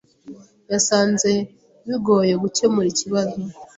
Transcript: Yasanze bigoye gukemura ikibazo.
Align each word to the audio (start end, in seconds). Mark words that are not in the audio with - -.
Yasanze 0.71 1.31
bigoye 1.87 2.33
gukemura 2.43 2.87
ikibazo. 2.93 3.37